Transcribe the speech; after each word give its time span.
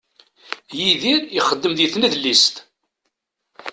Yidir 0.79 1.21
ixeddem 1.39 1.73
di 1.77 1.87
tnedlist. 1.93 2.55